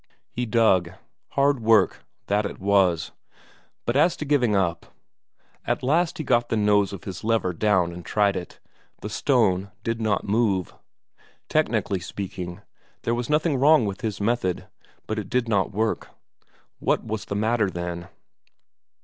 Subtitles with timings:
[0.31, 0.93] He dug.
[1.33, 3.11] Hard work, that it was,
[3.85, 4.87] but as to giving up...
[5.63, 8.59] At last he got the nose of his lever down and tried it;
[9.01, 10.73] the stone did not move.
[11.49, 12.63] Technically speaking,
[13.03, 14.65] there was nothing wrong with his method,
[15.05, 16.09] but it did not work.
[16.79, 18.07] What was the matter, then?